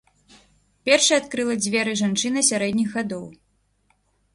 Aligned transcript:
Першай 0.89 1.21
адкрыла 1.21 1.55
дзверы 1.67 1.95
жанчына 2.03 2.39
сярэдніх 2.51 2.89
гадоў. 3.01 3.33